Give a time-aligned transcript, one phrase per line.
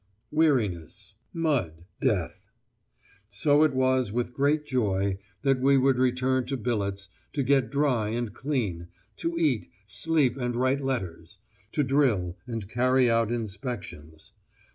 [0.31, 1.13] Weariness.
[1.31, 1.85] Mud.
[2.01, 2.49] Death.
[3.29, 8.09] So it was with great joy that we would return to billets, to get dry
[8.09, 8.87] and clean,
[9.17, 11.37] to eat, sleep, and write letters;
[11.73, 14.33] to drill, and carry out inspections.